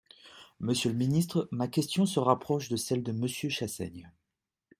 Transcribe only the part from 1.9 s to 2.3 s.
se